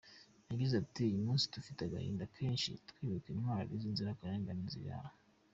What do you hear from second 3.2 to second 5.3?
intwari n’inzirakarengane ziri aha.